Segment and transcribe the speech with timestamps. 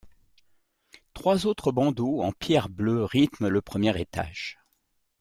[1.13, 4.57] Trois autres bandeaux en pierre bleue rythment le premier étage.